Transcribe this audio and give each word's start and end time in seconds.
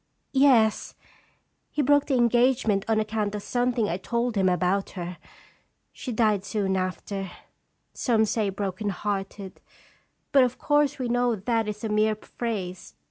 "Yes; 0.47 0.95
he 1.69 1.83
broke 1.83 2.07
the 2.07 2.15
engagement 2.17 2.83
on 2.87 2.99
account 2.99 3.35
of 3.35 3.43
something 3.43 3.87
I 3.87 3.97
told 3.97 4.35
him 4.35 4.49
about 4.49 4.89
her. 4.97 5.19
She 5.93 6.11
died 6.11 6.43
soon 6.43 6.75
after, 6.75 7.29
some 7.93 8.25
say 8.25 8.49
broken 8.49 8.89
hearted; 8.89 9.61
but, 10.31 10.43
of 10.43 10.57
course, 10.57 10.97
we 10.97 11.07
know 11.07 11.35
that 11.35 11.67
is 11.67 11.83
a 11.83 11.89
mere 11.89 12.15
phrase. 12.15 12.95